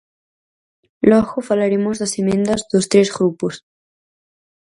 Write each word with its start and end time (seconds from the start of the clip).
Logo 1.09 1.45
falaremos 1.49 1.95
das 2.01 2.13
emendas 2.21 2.61
dos 2.71 2.85
tres 2.91 3.07
grupos. 3.17 3.55